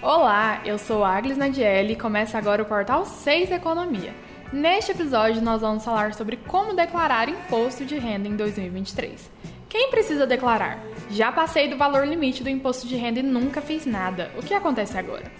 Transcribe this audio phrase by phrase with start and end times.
[0.00, 4.14] Olá, eu sou Agnes Nadiele e começa agora o portal 6 Economia.
[4.50, 9.30] Neste episódio, nós vamos falar sobre como declarar imposto de renda em 2023.
[9.68, 10.78] Quem precisa declarar?
[11.10, 14.30] Já passei do valor limite do imposto de renda e nunca fiz nada.
[14.38, 15.30] O que acontece agora?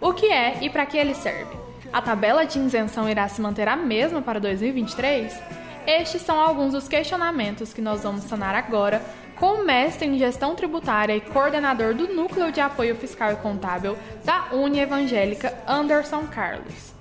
[0.00, 1.71] O que é e para que ele serve?
[1.92, 5.38] A tabela de isenção irá se manter a mesma para 2023?
[5.86, 9.02] Estes são alguns dos questionamentos que nós vamos sanar agora
[9.38, 13.94] com o mestre em gestão tributária e coordenador do Núcleo de Apoio Fiscal e Contábil
[14.24, 16.94] da Uni Evangélica, Anderson Carlos.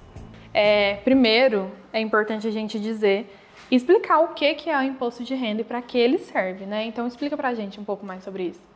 [0.54, 3.34] É, primeiro, é importante a gente dizer
[3.72, 6.84] explicar o que, é o imposto de renda e para que ele serve, né?
[6.84, 8.71] Então explica para a gente um pouco mais sobre isso.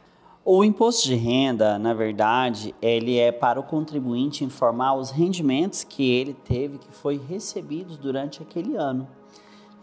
[0.48, 6.08] O imposto de renda, na verdade, ele é para o contribuinte informar os rendimentos que
[6.08, 9.08] ele teve, que foi recebidos durante aquele ano.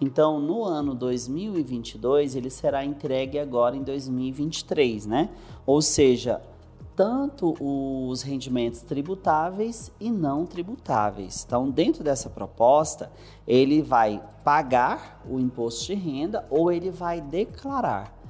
[0.01, 5.31] Então, no ano 2022, ele será entregue agora em 2023, né?
[5.67, 6.41] Ou seja,
[6.95, 11.43] tanto os rendimentos tributáveis e não tributáveis.
[11.45, 13.11] Então, dentro dessa proposta,
[13.49, 18.22] ele vai pagar o imposto de renda ou ele vai declarar.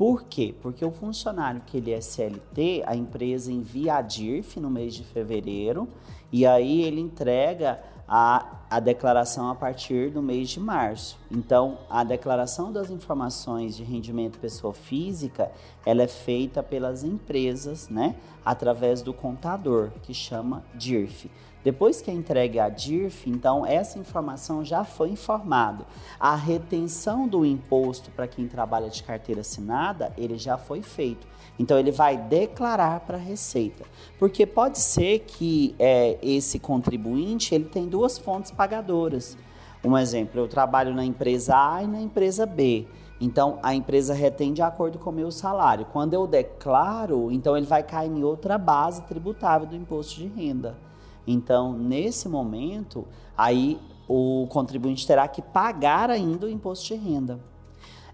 [0.00, 0.54] Por quê?
[0.62, 5.04] Porque o funcionário que ele é CLT, a empresa envia a DIRF no mês de
[5.04, 5.86] fevereiro
[6.32, 11.18] e aí ele entrega a, a declaração a partir do mês de março.
[11.30, 15.52] Então, a declaração das informações de rendimento pessoa física,
[15.84, 21.30] ela é feita pelas empresas, né, através do contador, que chama DIRF.
[21.62, 25.84] Depois que é entregue a DIRF, então essa informação já foi informada.
[26.18, 31.26] A retenção do imposto para quem trabalha de carteira assinada, ele já foi feito.
[31.58, 33.84] Então ele vai declarar para a Receita,
[34.18, 39.36] porque pode ser que é, esse contribuinte ele tem duas fontes pagadoras.
[39.84, 42.86] Um exemplo, eu trabalho na empresa A e na empresa B.
[43.20, 45.84] Então a empresa retém de acordo com o meu salário.
[45.92, 50.89] Quando eu declaro, então ele vai cair em outra base tributável do imposto de renda.
[51.26, 57.40] Então, nesse momento, aí o contribuinte terá que pagar ainda o imposto de renda.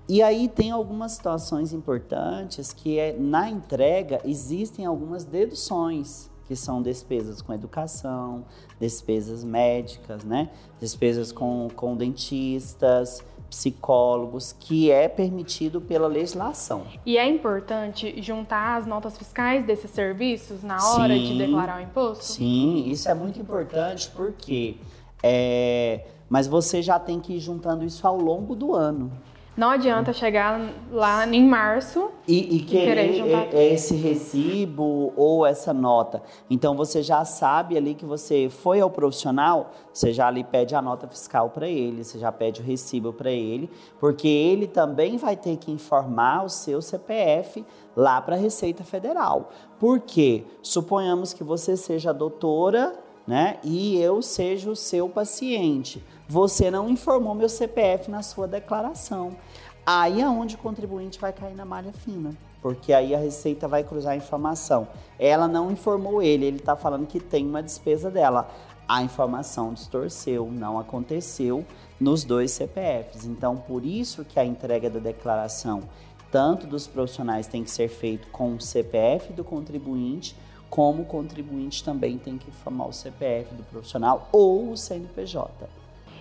[0.09, 6.83] E aí tem algumas situações importantes que é na entrega existem algumas deduções que são
[6.83, 8.45] despesas com educação,
[8.81, 10.51] despesas médicas, né?
[10.81, 16.85] Despesas com, com dentistas, psicólogos, que é permitido pela legislação.
[17.05, 21.83] E é importante juntar as notas fiscais desses serviços na hora sim, de declarar o
[21.83, 22.25] imposto?
[22.25, 24.77] Sim, isso é muito importante porque
[25.23, 29.11] é, mas você já tem que ir juntando isso ao longo do ano.
[29.57, 30.61] Não adianta chegar
[30.93, 36.23] lá em março e, e querer, querer esse recibo ou essa nota.
[36.51, 40.83] Então você já sabe ali que você foi ao profissional, você já ali pede a
[40.83, 45.35] nota fiscal para ele, você já pede o recibo para ele, porque ele também vai
[45.37, 47.65] ter que informar o seu CPF
[47.97, 49.49] lá para a Receita Federal.
[49.79, 52.93] Porque suponhamos que você seja doutora,
[53.27, 56.03] né, e eu seja o seu paciente.
[56.29, 59.37] Você não informou meu CPF na sua declaração.
[59.85, 63.85] Aí é onde o contribuinte vai cair na malha fina, porque aí a Receita vai
[63.85, 64.89] cruzar a informação.
[65.19, 68.51] Ela não informou ele, ele está falando que tem uma despesa dela.
[68.89, 71.65] A informação distorceu, não aconteceu
[72.01, 73.25] nos dois CPFs.
[73.25, 75.83] Então, por isso que a entrega da declaração,
[76.31, 80.37] tanto dos profissionais, tem que ser feito com o CPF do contribuinte,
[80.77, 85.51] como o contribuinte também tem que informar o CPF do profissional ou o CNPJ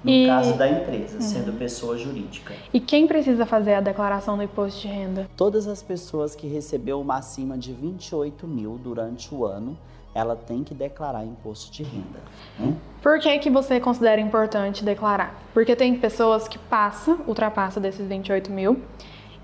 [0.02, 0.28] no e...
[0.28, 1.58] caso da empresa, sendo uhum.
[1.58, 2.54] pessoa jurídica.
[2.72, 5.30] E quem precisa fazer a declaração do imposto de renda?
[5.36, 9.78] Todas as pessoas que recebeu uma acima de 28 mil durante o ano,
[10.14, 12.20] ela tem que declarar imposto de renda.
[12.58, 12.74] Né?
[13.02, 15.38] Por que, que você considera importante declarar?
[15.54, 18.80] Porque tem pessoas que passam, ultrapassam desses 28 mil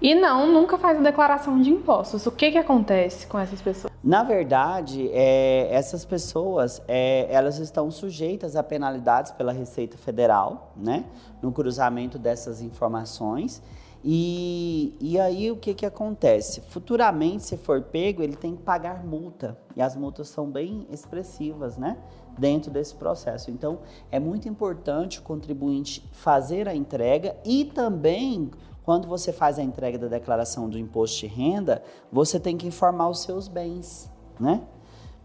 [0.01, 2.25] e não, nunca faz a declaração de impostos.
[2.25, 3.93] O que, que acontece com essas pessoas?
[4.03, 11.05] Na verdade, é, essas pessoas, é, elas estão sujeitas a penalidades pela Receita Federal, né?
[11.39, 13.61] No cruzamento dessas informações.
[14.03, 16.61] E, e aí o que, que acontece?
[16.61, 19.55] Futuramente, se for pego, ele tem que pagar multa.
[19.75, 21.97] E as multas são bem expressivas, né?
[22.35, 23.51] Dentro desse processo.
[23.51, 28.49] Então, é muito importante o contribuinte fazer a entrega e também
[28.83, 33.09] quando você faz a entrega da declaração do imposto de renda, você tem que informar
[33.09, 34.61] os seus bens, né?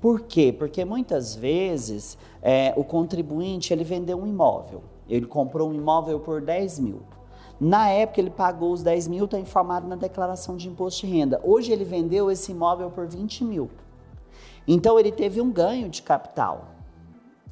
[0.00, 0.55] Por quê?
[0.56, 6.43] Porque muitas vezes é, o contribuinte ele vendeu um imóvel, ele comprou um imóvel por
[6.43, 7.03] 10 mil.
[7.58, 11.41] Na época ele pagou os 10 mil, está informado na declaração de imposto de renda.
[11.43, 13.70] Hoje ele vendeu esse imóvel por 20 mil.
[14.69, 16.75] Então ele teve um ganho de capital,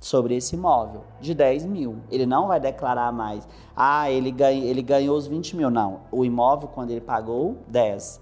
[0.04, 1.96] sobre esse imóvel de 10 mil.
[2.10, 3.48] Ele não vai declarar mais.
[3.74, 5.70] Ah, ele, ganha, ele ganhou os 20 mil.
[5.70, 6.00] Não.
[6.12, 8.20] O imóvel, quando ele pagou, 10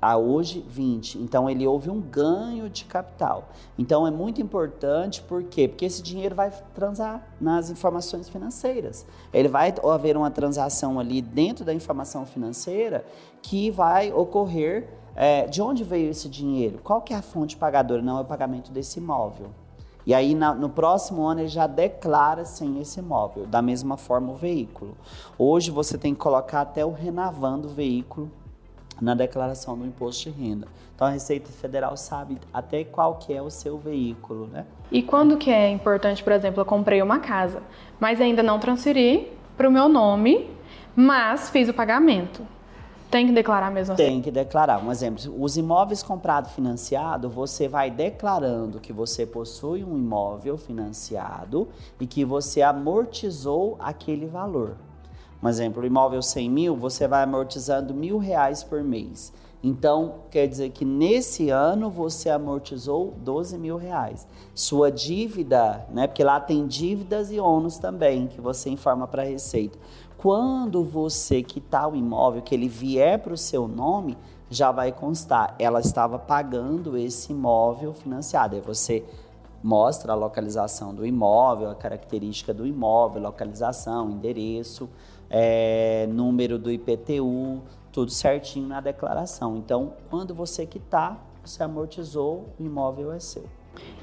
[0.00, 1.18] a hoje 20.
[1.18, 3.50] Então ele houve um ganho de capital.
[3.78, 5.68] Então é muito importante, por quê?
[5.68, 9.06] Porque esse dinheiro vai transar nas informações financeiras.
[9.32, 13.04] Ele vai haver uma transação ali dentro da informação financeira
[13.40, 16.80] que vai ocorrer é, de onde veio esse dinheiro?
[16.82, 18.02] Qual que é a fonte pagadora?
[18.02, 19.61] Não é o pagamento desse imóvel.
[20.06, 23.46] E aí, na, no próximo ano, ele já declara sem esse imóvel.
[23.46, 24.96] Da mesma forma, o veículo.
[25.38, 28.30] Hoje, você tem que colocar até o renavando o veículo
[29.00, 30.68] na declaração do imposto de renda.
[30.94, 34.64] Então a Receita Federal sabe até qual que é o seu veículo, né?
[34.90, 37.60] E quando que é importante, por exemplo, eu comprei uma casa,
[37.98, 40.48] mas ainda não transferi para o meu nome,
[40.94, 42.46] mas fiz o pagamento.
[43.12, 44.02] Tem que declarar mesmo assim?
[44.02, 44.82] Tem que declarar.
[44.82, 51.68] Um exemplo, os imóveis comprados financiado, você vai declarando que você possui um imóvel financiado
[52.00, 54.78] e que você amortizou aquele valor.
[55.42, 59.30] Um exemplo, o imóvel 100 mil, você vai amortizando mil reais por mês.
[59.62, 64.26] Então, quer dizer que nesse ano você amortizou 12 mil reais.
[64.54, 66.06] Sua dívida, né?
[66.06, 69.78] Porque lá tem dívidas e ônus também, que você informa para a Receita.
[70.22, 74.16] Quando você quitar o imóvel, que ele vier para o seu nome,
[74.48, 75.56] já vai constar.
[75.58, 78.54] Ela estava pagando esse imóvel financiado.
[78.54, 79.04] Aí você
[79.60, 84.88] mostra a localização do imóvel, a característica do imóvel, localização, endereço
[85.28, 87.60] é, número do IPTU,
[87.90, 89.56] tudo certinho na declaração.
[89.56, 93.42] Então, quando você quitar, você amortizou, o imóvel é seu.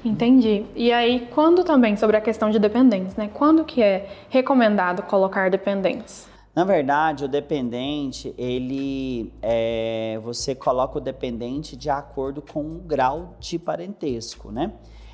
[0.04, 0.64] Entendi.
[0.74, 3.30] E aí, quando também sobre a questão de dependentes, né?
[3.32, 6.28] Quando que é recomendado colocar dependentes?
[6.54, 13.36] Na verdade, o dependente, ele, é, você coloca o dependente de acordo com o grau
[13.38, 14.72] de parentesco, né?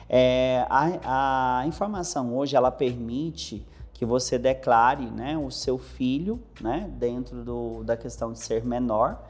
[0.09, 6.89] É, a, a informação hoje, ela permite que você declare né, o seu filho, né,
[6.99, 9.23] dentro do, da questão de ser menor,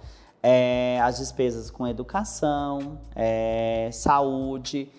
[0.42, 4.90] é, as despesas com educação, é, saúde,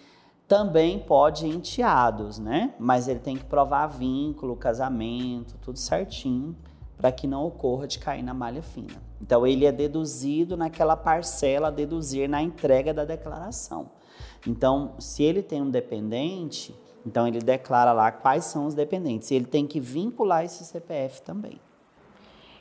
[0.47, 2.73] também pode enteados, né?
[2.79, 6.55] Mas ele tem que provar vínculo, casamento, tudo certinho,
[6.95, 9.01] para que não ocorra de cair na malha fina.
[9.21, 13.89] Então ele é deduzido naquela parcela deduzir na entrega da declaração.
[14.45, 16.73] Então, se ele tem um dependente,
[17.05, 19.29] então ele declara lá quais são os dependentes.
[19.31, 21.59] Ele tem que vincular esse CPF também.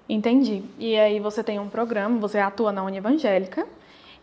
[0.09, 0.65] Entendi.
[0.79, 3.67] E aí você tem um programa, você atua na Univangélica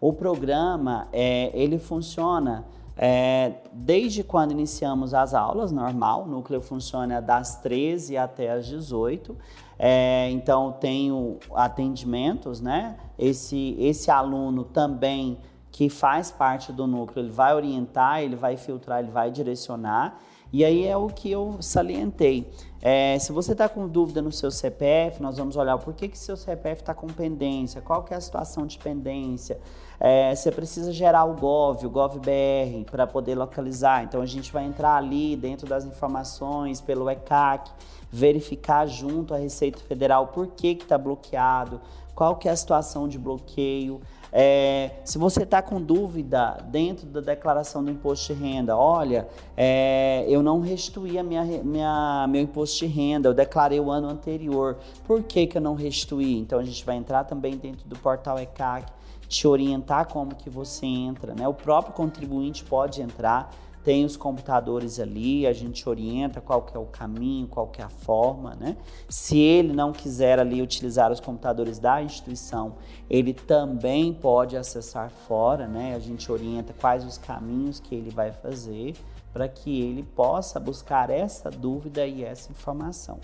[0.00, 2.64] O programa, é, ele funciona
[2.97, 9.37] é, desde quando iniciamos as aulas, normal, o núcleo funciona das 13 até as 18.
[9.78, 12.97] É, então, tenho atendimentos, né?
[13.18, 15.38] Esse, esse aluno também
[15.71, 20.21] que faz parte do núcleo, ele vai orientar, ele vai filtrar, ele vai direcionar.
[20.52, 22.50] E aí é o que eu salientei.
[22.82, 26.18] É, se você está com dúvida no seu CPF, nós vamos olhar por que, que
[26.18, 29.59] seu CPF está com pendência, qual que é a situação de pendência.
[29.99, 34.02] É, você precisa gerar o GOV, o GOV-BR, para poder localizar.
[34.02, 37.71] Então a gente vai entrar ali dentro das informações pelo ECAC,
[38.11, 41.80] verificar junto à Receita Federal por que está bloqueado,
[42.14, 44.00] qual que é a situação de bloqueio.
[44.35, 50.25] É, se você está com dúvida dentro da declaração do imposto de renda, olha, é,
[50.27, 54.79] eu não restituí a minha, minha, meu imposto de renda, eu declarei o ano anterior,
[55.07, 56.39] por que, que eu não restituí?
[56.39, 58.91] Então a gente vai entrar também dentro do portal ECAC,
[59.29, 61.47] te orientar como que você entra, né?
[61.47, 63.51] O próprio contribuinte pode entrar
[63.85, 67.85] tem os computadores ali, a gente orienta qual que é o caminho, qual que é
[67.85, 68.77] a forma, né?
[69.09, 72.75] Se ele não quiser ali utilizar os computadores da instituição,
[73.11, 75.95] ele também pode acessar fora, né?
[75.95, 78.95] A gente orienta quais os caminhos que ele vai fazer,
[79.33, 83.19] para que ele possa buscar essa dúvida e essa informação.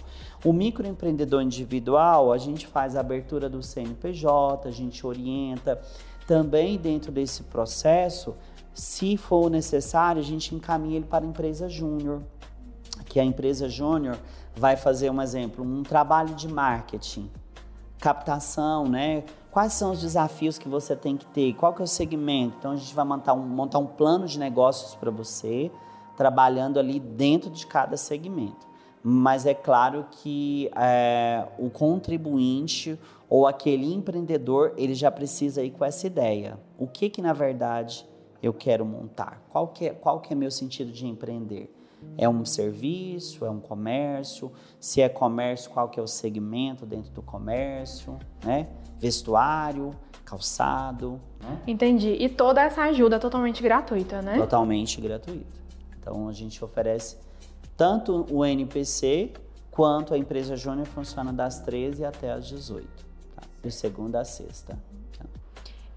[0.44, 5.80] O microempreendedor individual, a gente faz a abertura do CNPJ, a gente orienta.
[6.26, 8.34] Também dentro desse processo,
[8.78, 12.22] se for necessário, a gente encaminha ele para a empresa júnior,
[13.06, 14.16] que a empresa júnior
[14.54, 17.28] vai fazer um exemplo, um trabalho de marketing,
[17.98, 19.24] captação, né?
[19.50, 21.54] Quais são os desafios que você tem que ter?
[21.54, 22.54] Qual que é o segmento?
[22.56, 25.72] Então a gente vai montar um, montar um plano de negócios para você,
[26.16, 28.68] trabalhando ali dentro de cada segmento.
[29.02, 32.96] Mas é claro que é, o contribuinte
[33.28, 36.60] ou aquele empreendedor, ele já precisa ir com essa ideia.
[36.78, 38.06] O que que na verdade
[38.42, 39.42] eu quero montar?
[39.50, 41.74] Qual que é, qual que é meu sentido de empreender?
[42.16, 44.52] É um serviço, é um comércio?
[44.78, 48.68] Se é comércio, qual que é o segmento dentro do comércio, né?
[48.98, 51.60] Vestuário, calçado, né?
[51.66, 52.10] Entendi.
[52.10, 54.36] E toda essa ajuda é totalmente gratuita, né?
[54.36, 55.58] Totalmente gratuita.
[55.98, 57.16] Então a gente oferece
[57.76, 59.32] tanto o NPC
[59.70, 62.86] quanto a empresa Júnior funciona das 13 até as 18,
[63.34, 63.42] tá?
[63.62, 64.78] de segunda a sexta.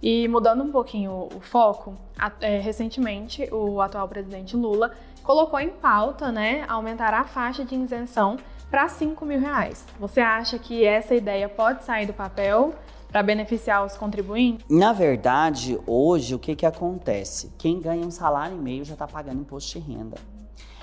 [0.02, 1.96] E mudando um pouquinho o foco,
[2.40, 4.92] é, recentemente o atual presidente Lula
[5.22, 8.38] colocou em pauta, né, aumentar a faixa de isenção
[8.70, 9.86] para 5 mil reais.
[10.00, 12.74] Você acha que essa ideia pode sair do papel
[13.12, 14.66] para beneficiar os contribuintes?
[14.70, 17.52] Na verdade, hoje o que, que acontece?
[17.58, 20.18] Quem ganha um salário e meio já está pagando imposto de renda.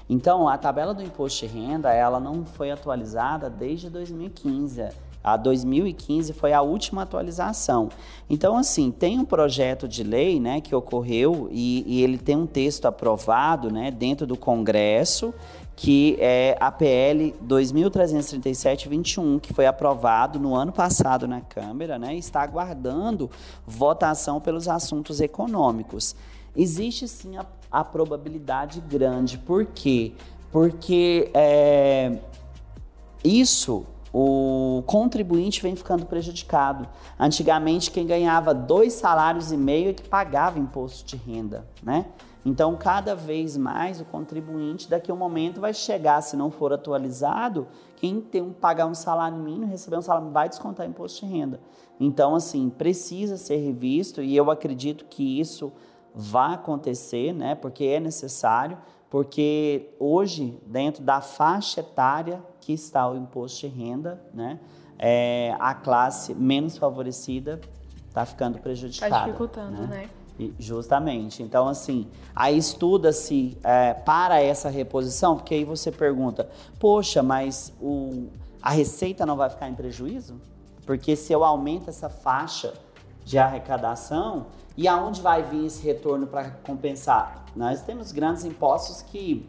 [0.09, 4.89] Então, a tabela do imposto de renda, ela não foi atualizada desde 2015.
[5.23, 7.89] A 2015 foi a última atualização.
[8.31, 12.47] Então, assim, tem um projeto de lei né, que ocorreu e, e ele tem um
[12.47, 15.35] texto aprovado né, dentro do Congresso,
[15.75, 22.19] que é a PL 2337-21, que foi aprovado no ano passado na Câmara, né, e
[22.19, 23.31] está aguardando
[23.67, 26.17] votação pelos assuntos econômicos.
[26.57, 29.39] Existe sim a, a probabilidade grande.
[29.39, 30.13] Por quê?
[30.51, 32.19] Porque é,
[33.23, 36.89] isso o contribuinte vem ficando prejudicado.
[37.19, 42.07] Antigamente, quem ganhava dois salários e meio é que pagava imposto de renda, né?
[42.45, 46.73] Então, cada vez mais o contribuinte, daqui a um momento, vai chegar, se não for
[46.73, 51.33] atualizado, quem tem um pagar um salário mínimo, receber um salário, vai descontar imposto de
[51.33, 51.61] renda.
[52.01, 55.73] Então, assim, precisa ser revisto e eu acredito que isso
[56.15, 57.55] vai acontecer, né?
[57.55, 58.79] Porque é necessário,
[59.11, 64.61] porque hoje, dentro da faixa etária que está o imposto de renda, né?
[64.99, 67.59] É, a classe menos favorecida
[68.07, 69.15] está ficando prejudicada.
[69.15, 70.11] Está dificultando, né?
[70.39, 70.51] né?
[70.59, 71.43] justamente.
[71.43, 76.47] Então, assim, aí estuda-se é, para essa reposição, porque aí você pergunta,
[76.79, 78.29] poxa, mas o,
[78.61, 80.39] a receita não vai ficar em prejuízo?
[80.85, 82.75] Porque se eu aumento essa faixa
[83.25, 87.47] de arrecadação, e aonde vai vir esse retorno para compensar?
[87.57, 89.49] Nós temos grandes impostos que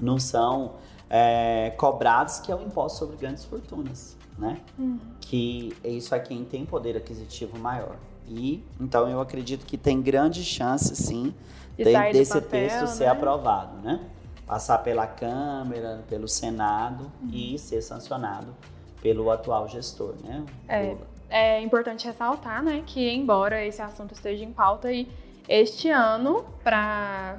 [0.00, 0.74] não são
[1.10, 4.60] é, cobrados, que é o imposto sobre grandes fortunas, né?
[4.78, 4.98] Uhum.
[5.20, 7.96] Que isso é quem tem poder aquisitivo maior.
[8.28, 11.34] E então eu acredito que tem grande chance, sim,
[11.76, 13.10] de desse papel, texto ser né?
[13.10, 14.00] aprovado, né?
[14.46, 17.30] Passar pela Câmara, pelo Senado uhum.
[17.32, 18.54] e ser sancionado
[19.02, 20.44] pelo atual gestor, né?
[20.68, 20.96] É,
[21.28, 25.08] é importante ressaltar, né, que embora esse assunto esteja em pauta e
[25.48, 27.38] este ano para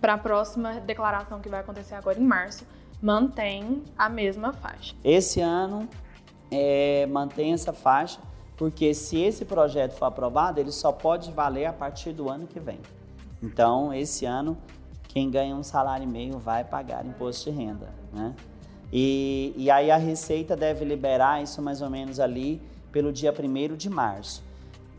[0.00, 2.66] para a próxima declaração que vai acontecer agora em março,
[3.00, 4.94] mantém a mesma faixa.
[5.04, 5.88] Esse ano
[6.50, 8.20] é, mantém essa faixa,
[8.56, 12.58] porque se esse projeto for aprovado, ele só pode valer a partir do ano que
[12.58, 12.80] vem.
[13.42, 14.56] Então, esse ano,
[15.08, 18.34] quem ganha um salário e meio vai pagar imposto de renda, né?
[18.92, 22.60] E, e aí a Receita deve liberar isso mais ou menos ali
[22.92, 24.44] pelo dia 1 de março.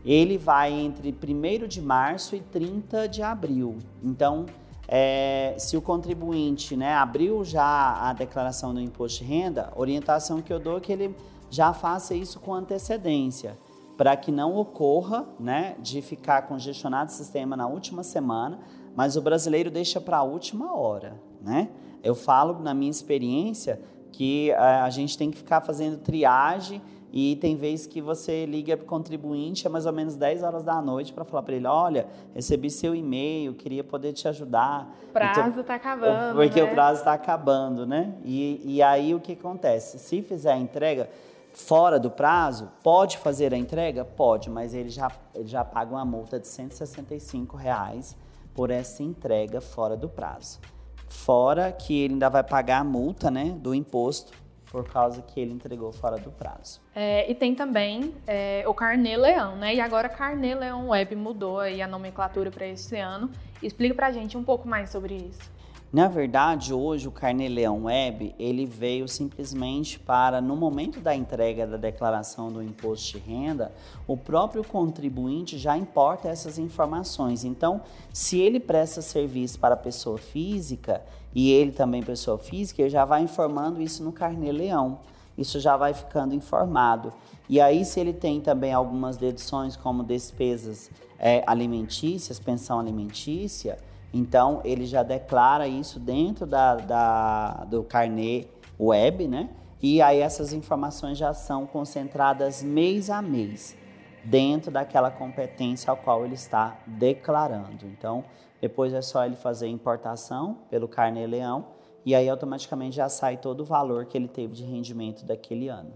[0.04, 3.78] Ele vai entre 1 de março e 30 de abril.
[4.02, 4.46] Então,
[4.90, 10.50] é, se o contribuinte né, abriu já a declaração do imposto de renda, orientação que
[10.50, 11.14] eu dou é que ele
[11.50, 13.58] já faça isso com antecedência,
[13.98, 18.58] para que não ocorra né, de ficar congestionado o sistema na última semana,
[18.96, 21.20] mas o brasileiro deixa para a última hora.
[21.42, 21.68] Né?
[22.02, 23.80] Eu falo, na minha experiência,
[24.10, 26.80] que a, a gente tem que ficar fazendo triagem
[27.12, 30.62] e tem vezes que você liga para o contribuinte a mais ou menos 10 horas
[30.62, 34.94] da noite para falar para ele: olha, recebi seu e-mail, queria poder te ajudar.
[35.08, 36.36] O prazo está então, acabando.
[36.36, 36.70] Porque né?
[36.70, 38.14] o prazo está acabando, né?
[38.24, 39.98] E, e aí o que acontece?
[39.98, 41.08] Se fizer a entrega
[41.52, 44.04] fora do prazo, pode fazer a entrega?
[44.04, 48.16] Pode, mas ele já, ele já paga uma multa de 165 reais
[48.54, 50.60] por essa entrega fora do prazo.
[51.08, 54.32] Fora que ele ainda vai pagar a multa né, do imposto
[54.70, 56.80] por causa que ele entregou fora do prazo.
[56.94, 59.74] É, e tem também é, o Carnê Leão, né?
[59.74, 63.30] E agora Carnê Leão Web mudou aí a nomenclatura para esse ano.
[63.62, 65.57] Explica para a gente um pouco mais sobre isso.
[65.90, 71.78] Na verdade, hoje o Carnê-Leão Web, ele veio simplesmente para, no momento da entrega da
[71.78, 73.72] declaração do imposto de renda,
[74.06, 77.42] o próprio contribuinte já importa essas informações.
[77.42, 77.80] Então,
[78.12, 81.02] se ele presta serviço para pessoa física
[81.34, 85.00] e ele também pessoa física, ele já vai informando isso no Carnê-Leão.
[85.38, 87.14] Isso já vai ficando informado.
[87.48, 93.78] E aí, se ele tem também algumas deduções, como despesas é, alimentícias, pensão alimentícia,
[94.12, 98.46] então, ele já declara isso dentro da, da, do carnê
[98.80, 99.50] web, né?
[99.82, 103.76] E aí essas informações já são concentradas mês a mês,
[104.24, 107.86] dentro daquela competência ao qual ele está declarando.
[107.86, 108.24] Então,
[108.60, 111.66] depois é só ele fazer a importação pelo carnê leão
[112.04, 115.92] e aí automaticamente já sai todo o valor que ele teve de rendimento daquele ano.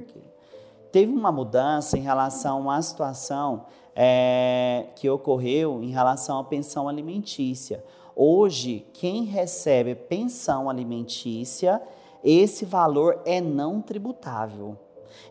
[0.00, 0.22] Okay.
[0.90, 3.66] Teve uma mudança em relação à situação
[4.00, 7.84] é, que ocorreu em relação à pensão alimentícia.
[8.14, 11.82] Hoje, quem recebe pensão alimentícia,
[12.22, 14.78] esse valor é não tributável.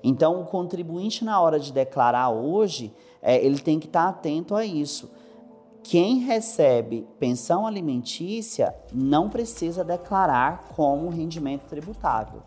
[0.04, 4.66] Então, o contribuinte, na hora de declarar hoje, é, ele tem que estar atento a
[4.66, 5.10] isso.
[5.82, 12.42] Quem recebe pensão alimentícia não precisa declarar como rendimento tributável.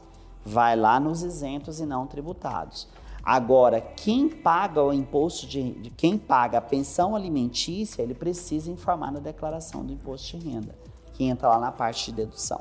[0.45, 2.87] Vai lá nos isentos e não tributados.
[3.23, 9.13] Agora, quem paga o imposto de, de, quem paga a pensão alimentícia, ele precisa informar
[9.13, 10.75] na declaração do imposto de renda,
[11.13, 12.61] que entra lá na parte de dedução.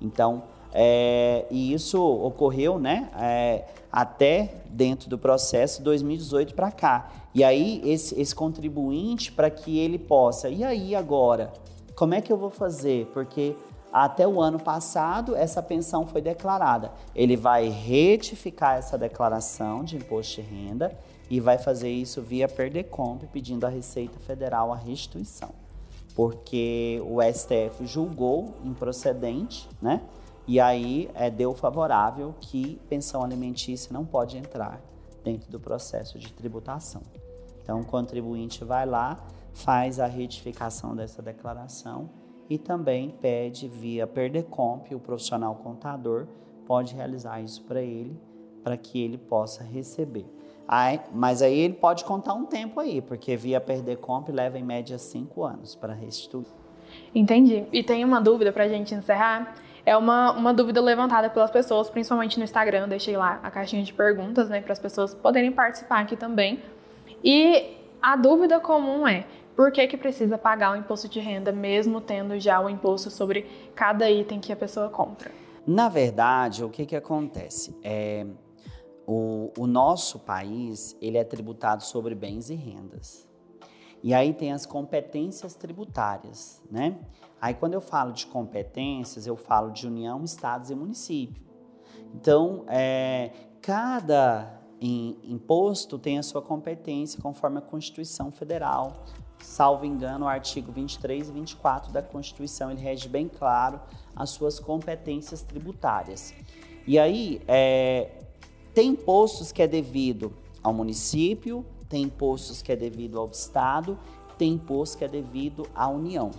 [0.00, 0.42] Então,
[0.72, 7.10] é, e isso ocorreu, né, é, até dentro do processo 2018 para cá.
[7.34, 11.52] E aí esse, esse contribuinte para que ele possa, e aí agora,
[11.94, 13.06] como é que eu vou fazer?
[13.12, 13.54] Porque
[13.92, 16.90] até o ano passado, essa pensão foi declarada.
[17.14, 20.96] Ele vai retificar essa declaração de imposto de renda
[21.28, 25.50] e vai fazer isso via Perdecomp, pedindo à Receita Federal a restituição.
[26.14, 30.00] Porque o STF julgou improcedente, né?
[30.46, 34.80] E aí é, deu favorável que pensão alimentícia não pode entrar
[35.22, 37.02] dentro do processo de tributação.
[37.62, 39.18] Então, o contribuinte vai lá,
[39.52, 42.21] faz a retificação dessa declaração
[42.52, 46.26] e também pede via Perdecomp, o profissional contador
[46.66, 48.14] pode realizar isso para ele,
[48.62, 50.26] para que ele possa receber.
[50.68, 54.98] Aí, mas aí ele pode contar um tempo aí, porque via Perdecomp leva em média
[54.98, 56.46] cinco anos para restituir.
[57.14, 57.64] Entendi.
[57.72, 59.54] E tem uma dúvida para a gente encerrar.
[59.86, 62.86] É uma, uma dúvida levantada pelas pessoas, principalmente no Instagram.
[62.86, 66.60] Deixei lá a caixinha de perguntas, né, para as pessoas poderem participar aqui também.
[67.24, 69.24] E a dúvida comum é:
[69.56, 73.46] por que, que precisa pagar o imposto de renda, mesmo tendo já o imposto sobre
[73.74, 75.30] cada item que a pessoa compra?
[75.66, 77.76] Na verdade, o que, que acontece?
[77.82, 78.26] É,
[79.06, 83.28] o, o nosso país ele é tributado sobre bens e rendas.
[84.02, 86.98] E aí tem as competências tributárias, né?
[87.40, 91.42] Aí quando eu falo de competências, eu falo de União, Estados e município.
[92.14, 99.04] Então, é, cada imposto tem a sua competência conforme a Constituição Federal,
[99.38, 103.80] salvo engano, o artigo 23 e 24 da Constituição, ele rege bem claro
[104.14, 106.34] as suas competências tributárias.
[106.86, 108.10] E aí, é,
[108.74, 113.98] tem impostos que é devido ao município, tem impostos que é devido ao Estado,
[114.38, 116.30] tem imposto que é devido à União.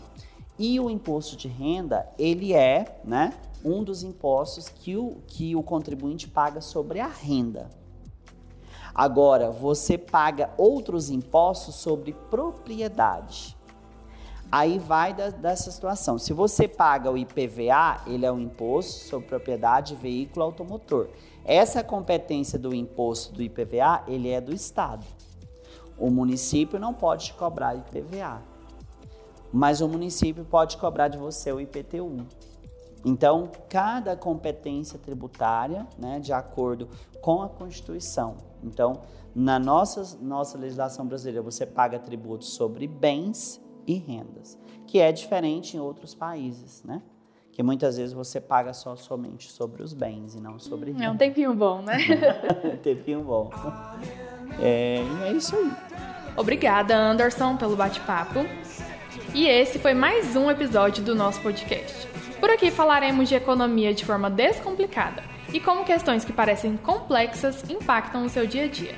[0.57, 5.63] E o imposto de renda, ele é né, um dos impostos que o, que o
[5.63, 7.69] contribuinte paga sobre a renda.
[8.93, 13.57] Agora, você paga outros impostos sobre propriedade.
[14.51, 16.19] Aí vai da, dessa situação.
[16.19, 21.07] Se você paga o IPVA, ele é um imposto sobre propriedade veículo automotor.
[21.43, 25.05] Essa competência do imposto do IPVA, ele é do Estado.
[25.97, 28.43] O município não pode cobrar IPVA,
[29.51, 32.25] mas o município pode cobrar de você o IPTU.
[33.05, 36.87] Então, cada competência tributária, né, de acordo
[37.21, 38.37] com a Constituição.
[38.63, 39.01] Então,
[39.35, 45.75] na nossa, nossa legislação brasileira, você paga tributos sobre bens e rendas, que é diferente
[45.75, 47.01] em outros países, né?
[47.51, 51.05] Que muitas vezes você paga só somente sobre os bens e não sobre rendas.
[51.05, 51.97] É um tempinho bom, né?
[52.81, 53.51] tempinho bom.
[54.59, 55.71] É, é isso aí.
[56.35, 58.39] Obrigada, Anderson, pelo bate-papo.
[59.35, 62.12] E esse foi mais um episódio do nosso podcast.
[62.43, 68.25] Por aqui falaremos de economia de forma descomplicada e como questões que parecem complexas impactam
[68.25, 68.95] o seu dia a dia.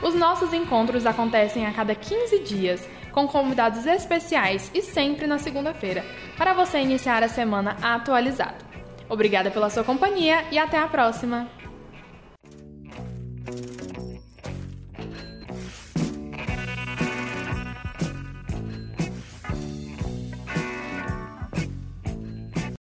[0.00, 6.04] Os nossos encontros acontecem a cada 15 dias, com convidados especiais e sempre na segunda-feira,
[6.38, 8.64] para você iniciar a semana atualizado.
[9.08, 11.48] Obrigada pela sua companhia e até a próxima!